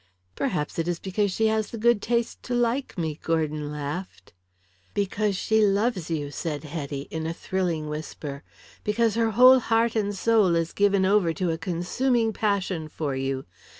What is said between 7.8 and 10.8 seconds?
whisper. "Because her whole heart and soul is